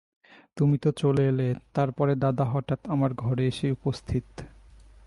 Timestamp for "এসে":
3.47-3.67